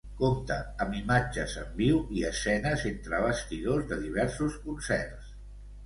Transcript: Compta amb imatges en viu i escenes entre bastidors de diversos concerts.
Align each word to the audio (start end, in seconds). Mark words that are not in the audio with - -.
Compta 0.19 0.55
amb 0.85 0.95
imatges 0.99 1.53
en 1.65 1.69
viu 1.83 2.01
i 2.17 2.25
escenes 2.31 2.89
entre 2.95 3.23
bastidors 3.29 3.89
de 3.95 4.03
diversos 4.09 4.61
concerts. 4.69 5.35